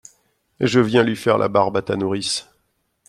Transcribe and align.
Je 0.59 0.79
viens 0.79 1.03
lui 1.03 1.15
faire 1.15 1.37
la 1.37 1.47
barbe, 1.47 1.77
à 1.77 1.83
ta 1.83 1.95
nourrice. 1.95 2.49